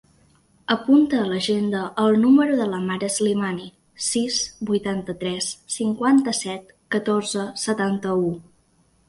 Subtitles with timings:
[0.75, 3.67] Apunta a l'agenda el número de la Mara Slimani:
[4.07, 4.39] sis,
[4.71, 8.35] vuitanta-tres, cinquanta-set, catorze, setanta-u.